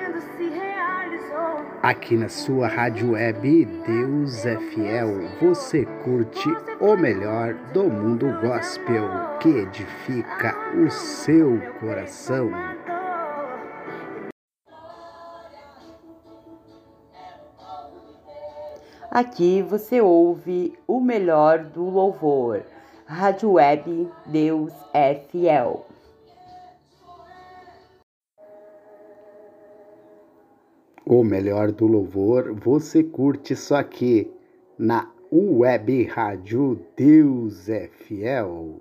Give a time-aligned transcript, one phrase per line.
[0.00, 1.66] lindo se realizou.
[1.82, 6.48] Aqui na sua rádio web Deus é Fiel, você curte
[6.80, 9.08] o melhor do mundo gospel
[9.40, 12.50] que edifica o seu coração.
[19.10, 22.62] Aqui você ouve o melhor do louvor.
[23.04, 25.84] Rádio Web Deus é Fiel.
[31.12, 34.30] O melhor do louvor você curte só aqui
[34.78, 38.80] na Web Rádio Deus é Fiel.